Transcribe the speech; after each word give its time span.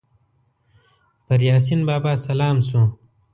پر 1.25 1.39
یاسین 1.47 1.81
بابا 1.87 2.13
سلام 2.25 2.57
سو 2.67 2.79